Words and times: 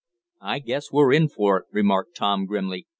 "I 0.41 0.57
guess 0.57 0.91
we're 0.91 1.13
in 1.13 1.27
for 1.27 1.57
it," 1.59 1.65
remarked 1.71 2.15
Tom 2.15 2.47
grimly. 2.47 2.87